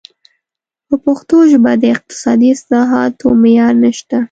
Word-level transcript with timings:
په 0.87 0.95
پښتو 1.05 1.37
ژبه 1.51 1.71
د 1.81 1.83
اقتصادي 1.95 2.47
اصطلاحاتو 2.55 3.27
معیار 3.41 3.73
نشته. 3.83 4.17